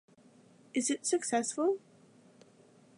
Is 0.73 0.89
it 0.89 1.05
successful? 1.05 1.77